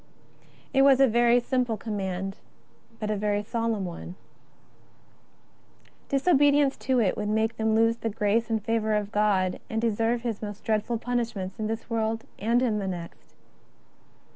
[0.73, 2.37] A simple command,
[2.99, 4.15] but a very solemn one.
[6.09, 9.79] Diso bedience to it would make them lose the grace and favour of God, and
[9.79, 13.35] deserve His most dreadful punish ments in this world and in the next.